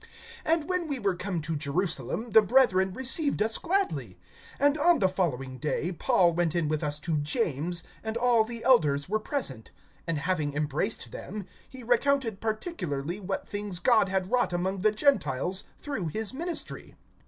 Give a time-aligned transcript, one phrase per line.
[0.47, 4.17] (17)And when we were come to Jerusalem, the brethren received us gladly.
[4.59, 8.63] (18)And on the following day, Paul went in with us to James; and all the
[8.63, 9.69] elders were present.
[10.07, 15.65] (19)And having embraced them, he recounted particularly what things God had wrought among the Gentiles
[15.79, 16.95] through his ministry.